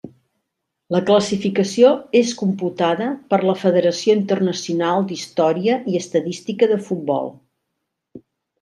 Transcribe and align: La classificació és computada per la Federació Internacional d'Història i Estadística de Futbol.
La 0.93 1.01
classificació 1.09 1.91
és 2.19 2.31
computada 2.39 3.11
per 3.33 3.39
la 3.49 3.55
Federació 3.65 4.17
Internacional 4.21 5.07
d'Història 5.13 5.79
i 5.93 6.01
Estadística 6.03 6.73
de 6.75 6.83
Futbol. 6.91 7.33